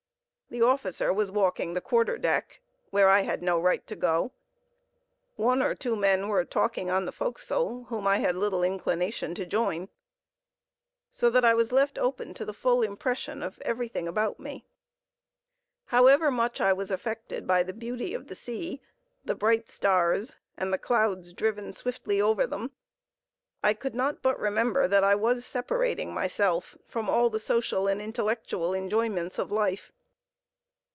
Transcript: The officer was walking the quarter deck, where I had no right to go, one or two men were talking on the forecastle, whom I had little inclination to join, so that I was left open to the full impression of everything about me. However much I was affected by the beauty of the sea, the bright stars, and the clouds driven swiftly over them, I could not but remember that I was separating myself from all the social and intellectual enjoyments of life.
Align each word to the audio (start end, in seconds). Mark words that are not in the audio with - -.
The 0.53 0.61
officer 0.61 1.13
was 1.13 1.31
walking 1.31 1.75
the 1.75 1.79
quarter 1.79 2.17
deck, 2.17 2.59
where 2.89 3.07
I 3.07 3.21
had 3.21 3.41
no 3.41 3.57
right 3.57 3.87
to 3.87 3.95
go, 3.95 4.33
one 5.37 5.61
or 5.61 5.73
two 5.73 5.95
men 5.95 6.27
were 6.27 6.43
talking 6.43 6.91
on 6.91 7.05
the 7.05 7.13
forecastle, 7.13 7.85
whom 7.85 8.05
I 8.05 8.17
had 8.17 8.35
little 8.35 8.61
inclination 8.61 9.33
to 9.35 9.45
join, 9.45 9.87
so 11.09 11.29
that 11.29 11.45
I 11.45 11.53
was 11.53 11.71
left 11.71 11.97
open 11.97 12.33
to 12.33 12.43
the 12.43 12.51
full 12.53 12.81
impression 12.83 13.41
of 13.41 13.61
everything 13.61 14.09
about 14.09 14.41
me. 14.41 14.65
However 15.85 16.29
much 16.29 16.59
I 16.59 16.73
was 16.73 16.91
affected 16.91 17.47
by 17.47 17.63
the 17.63 17.71
beauty 17.71 18.13
of 18.13 18.27
the 18.27 18.35
sea, 18.35 18.81
the 19.23 19.35
bright 19.35 19.69
stars, 19.69 20.35
and 20.57 20.73
the 20.73 20.77
clouds 20.77 21.31
driven 21.31 21.71
swiftly 21.71 22.19
over 22.21 22.45
them, 22.45 22.71
I 23.63 23.73
could 23.73 23.95
not 23.95 24.21
but 24.21 24.37
remember 24.37 24.85
that 24.89 25.05
I 25.05 25.15
was 25.15 25.45
separating 25.45 26.13
myself 26.13 26.75
from 26.85 27.09
all 27.09 27.29
the 27.29 27.39
social 27.39 27.87
and 27.87 28.01
intellectual 28.01 28.73
enjoyments 28.73 29.39
of 29.39 29.53
life. 29.53 29.93